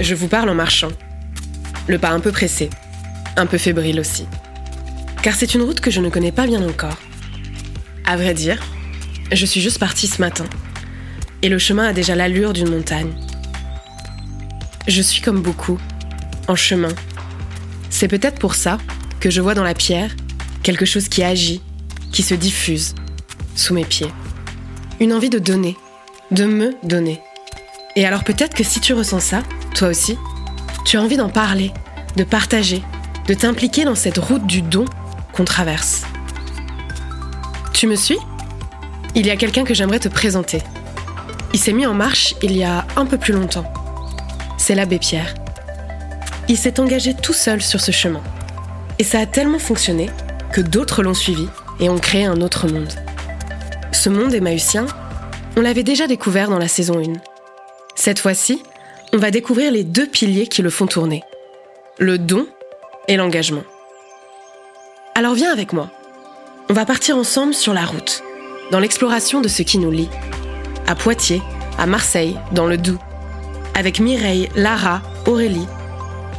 Je 0.00 0.14
vous 0.14 0.26
parle 0.26 0.48
en 0.48 0.54
marchant. 0.54 0.90
Le 1.86 1.98
pas 1.98 2.10
un 2.10 2.18
peu 2.18 2.32
pressé, 2.32 2.68
un 3.36 3.46
peu 3.46 3.58
fébrile 3.58 4.00
aussi. 4.00 4.26
Car 5.22 5.34
c'est 5.34 5.54
une 5.54 5.62
route 5.62 5.80
que 5.80 5.90
je 5.90 6.00
ne 6.00 6.10
connais 6.10 6.32
pas 6.32 6.46
bien 6.46 6.66
encore. 6.66 6.98
À 8.04 8.16
vrai 8.16 8.34
dire, 8.34 8.60
je 9.30 9.46
suis 9.46 9.60
juste 9.60 9.78
partie 9.78 10.08
ce 10.08 10.20
matin. 10.20 10.46
Et 11.42 11.48
le 11.48 11.58
chemin 11.58 11.86
a 11.86 11.92
déjà 11.92 12.16
l'allure 12.16 12.52
d'une 12.52 12.70
montagne. 12.70 13.12
Je 14.88 15.00
suis 15.00 15.22
comme 15.22 15.42
beaucoup, 15.42 15.78
en 16.48 16.56
chemin. 16.56 16.92
C'est 17.88 18.08
peut-être 18.08 18.40
pour 18.40 18.54
ça 18.54 18.78
que 19.20 19.30
je 19.30 19.40
vois 19.40 19.54
dans 19.54 19.62
la 19.62 19.74
pierre 19.74 20.10
quelque 20.62 20.86
chose 20.86 21.08
qui 21.08 21.22
agit, 21.22 21.62
qui 22.12 22.22
se 22.22 22.34
diffuse 22.34 22.94
sous 23.54 23.74
mes 23.74 23.84
pieds. 23.84 24.10
Une 24.98 25.12
envie 25.12 25.30
de 25.30 25.38
donner, 25.38 25.76
de 26.32 26.44
me 26.44 26.72
donner. 26.82 27.20
Et 27.96 28.06
alors 28.06 28.24
peut-être 28.24 28.54
que 28.54 28.64
si 28.64 28.80
tu 28.80 28.92
ressens 28.92 29.20
ça, 29.20 29.42
toi 29.74 29.88
aussi, 29.88 30.18
tu 30.84 30.96
as 30.96 31.02
envie 31.02 31.16
d'en 31.16 31.28
parler, 31.28 31.72
de 32.16 32.24
partager, 32.24 32.82
de 33.28 33.34
t'impliquer 33.34 33.84
dans 33.84 33.94
cette 33.94 34.18
route 34.18 34.46
du 34.46 34.62
don 34.62 34.84
qu'on 35.32 35.44
traverse. 35.44 36.02
Tu 37.72 37.86
me 37.86 37.96
suis? 37.96 38.18
Il 39.14 39.26
y 39.26 39.30
a 39.30 39.36
quelqu'un 39.36 39.64
que 39.64 39.74
j'aimerais 39.74 40.00
te 40.00 40.08
présenter. 40.08 40.62
Il 41.52 41.60
s'est 41.60 41.72
mis 41.72 41.86
en 41.86 41.94
marche 41.94 42.34
il 42.42 42.56
y 42.56 42.64
a 42.64 42.84
un 42.96 43.06
peu 43.06 43.16
plus 43.16 43.32
longtemps. 43.32 43.72
C'est 44.58 44.74
l'abbé 44.74 44.98
Pierre. 44.98 45.34
Il 46.48 46.58
s'est 46.58 46.80
engagé 46.80 47.14
tout 47.14 47.32
seul 47.32 47.62
sur 47.62 47.80
ce 47.80 47.92
chemin. 47.92 48.22
Et 48.98 49.04
ça 49.04 49.20
a 49.20 49.26
tellement 49.26 49.58
fonctionné 49.58 50.10
que 50.52 50.60
d'autres 50.60 51.02
l'ont 51.02 51.14
suivi 51.14 51.48
et 51.80 51.88
ont 51.88 51.98
créé 51.98 52.24
un 52.24 52.40
autre 52.40 52.68
monde. 52.68 52.92
Ce 53.92 54.08
monde 54.08 54.34
émaüsien, 54.34 54.86
on 55.56 55.60
l'avait 55.60 55.82
déjà 55.84 56.06
découvert 56.06 56.50
dans 56.50 56.58
la 56.58 56.68
saison 56.68 57.00
1. 57.00 57.33
Cette 57.94 58.18
fois-ci, 58.18 58.62
on 59.12 59.18
va 59.18 59.30
découvrir 59.30 59.70
les 59.70 59.84
deux 59.84 60.06
piliers 60.06 60.48
qui 60.48 60.62
le 60.62 60.70
font 60.70 60.86
tourner. 60.86 61.22
Le 61.98 62.18
don 62.18 62.46
et 63.08 63.16
l'engagement. 63.16 63.62
Alors 65.14 65.34
viens 65.34 65.52
avec 65.52 65.72
moi. 65.72 65.90
On 66.68 66.74
va 66.74 66.84
partir 66.84 67.16
ensemble 67.16 67.54
sur 67.54 67.72
la 67.72 67.84
route, 67.84 68.22
dans 68.72 68.80
l'exploration 68.80 69.40
de 69.40 69.48
ce 69.48 69.62
qui 69.62 69.78
nous 69.78 69.90
lie. 69.90 70.08
À 70.86 70.94
Poitiers, 70.94 71.42
à 71.78 71.86
Marseille, 71.86 72.36
dans 72.52 72.66
le 72.66 72.76
Doubs. 72.76 72.98
Avec 73.74 74.00
Mireille, 74.00 74.48
Lara, 74.56 75.02
Aurélie, 75.26 75.68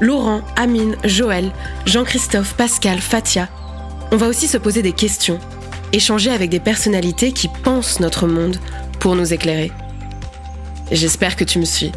Laurent, 0.01 0.41
Amine, 0.55 0.97
Joël, 1.05 1.51
Jean-Christophe, 1.85 2.55
Pascal, 2.55 2.99
Fatia. 2.99 3.47
On 4.11 4.17
va 4.17 4.27
aussi 4.27 4.47
se 4.47 4.57
poser 4.57 4.81
des 4.81 4.91
questions, 4.91 5.39
échanger 5.93 6.31
avec 6.31 6.49
des 6.49 6.59
personnalités 6.59 7.31
qui 7.31 7.47
pensent 7.63 7.99
notre 7.99 8.27
monde 8.27 8.57
pour 8.99 9.15
nous 9.15 9.33
éclairer. 9.33 9.71
J'espère 10.91 11.35
que 11.35 11.43
tu 11.43 11.59
me 11.59 11.65
suis. 11.65 11.91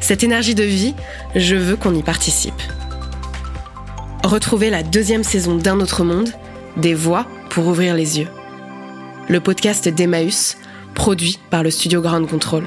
Cette 0.00 0.24
énergie 0.24 0.54
de 0.54 0.64
vie, 0.64 0.94
je 1.34 1.54
veux 1.54 1.76
qu'on 1.76 1.94
y 1.94 2.02
participe. 2.02 2.60
Retrouvez 4.24 4.70
la 4.70 4.82
deuxième 4.82 5.22
saison 5.22 5.54
d'Un 5.54 5.80
autre 5.80 6.02
monde, 6.02 6.30
des 6.76 6.94
voix 6.94 7.26
pour 7.50 7.66
ouvrir 7.68 7.94
les 7.94 8.18
yeux. 8.18 8.28
Le 9.28 9.40
podcast 9.40 9.88
d'Emmaüs, 9.88 10.56
produit 10.94 11.38
par 11.50 11.62
le 11.62 11.70
studio 11.70 12.02
Ground 12.02 12.28
Control. 12.28 12.64